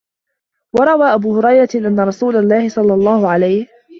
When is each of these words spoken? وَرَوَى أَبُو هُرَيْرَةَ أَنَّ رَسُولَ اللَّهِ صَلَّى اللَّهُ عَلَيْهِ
وَرَوَى 0.79 1.13
أَبُو 1.13 1.37
هُرَيْرَةَ 1.39 1.67
أَنَّ 1.75 1.99
رَسُولَ 1.99 2.35
اللَّهِ 2.35 2.69
صَلَّى 2.69 2.93
اللَّهُ 2.93 3.29
عَلَيْهِ 3.31 3.67